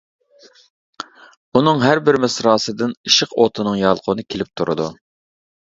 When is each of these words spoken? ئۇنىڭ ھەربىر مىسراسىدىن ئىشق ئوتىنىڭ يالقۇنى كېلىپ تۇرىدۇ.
ئۇنىڭ 1.59 1.83
ھەربىر 1.85 2.17
مىسراسىدىن 2.25 2.97
ئىشق 3.11 3.37
ئوتىنىڭ 3.45 3.81
يالقۇنى 3.85 4.31
كېلىپ 4.35 4.55
تۇرىدۇ. 4.61 4.93